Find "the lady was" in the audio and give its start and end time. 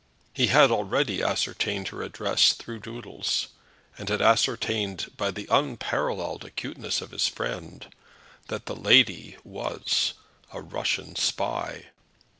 8.65-10.13